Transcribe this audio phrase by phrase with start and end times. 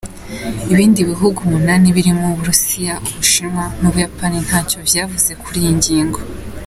[0.73, 6.19] Ibindi bihugu umunani birimwo Uburusiya, Ubushinwa n'Ubuyapani ntaco vyavuze kuri iyo ngingo.